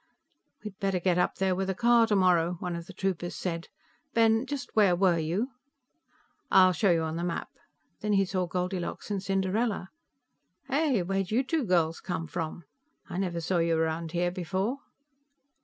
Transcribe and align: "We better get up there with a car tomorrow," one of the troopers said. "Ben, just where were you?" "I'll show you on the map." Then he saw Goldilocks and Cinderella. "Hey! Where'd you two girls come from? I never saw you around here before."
"We 0.63 0.71
better 0.71 0.99
get 0.99 1.19
up 1.19 1.35
there 1.35 1.53
with 1.53 1.69
a 1.69 1.75
car 1.75 2.07
tomorrow," 2.07 2.53
one 2.59 2.75
of 2.75 2.87
the 2.87 2.91
troopers 2.93 3.35
said. 3.35 3.67
"Ben, 4.15 4.47
just 4.47 4.71
where 4.75 4.95
were 4.95 5.19
you?" 5.19 5.49
"I'll 6.49 6.71
show 6.73 6.89
you 6.89 7.01
on 7.03 7.17
the 7.17 7.23
map." 7.23 7.49
Then 7.99 8.13
he 8.13 8.25
saw 8.25 8.47
Goldilocks 8.47 9.11
and 9.11 9.21
Cinderella. 9.21 9.91
"Hey! 10.67 11.03
Where'd 11.03 11.29
you 11.29 11.43
two 11.43 11.65
girls 11.65 11.99
come 12.01 12.25
from? 12.25 12.63
I 13.11 13.19
never 13.19 13.39
saw 13.39 13.59
you 13.59 13.77
around 13.77 14.13
here 14.13 14.31
before." 14.31 14.79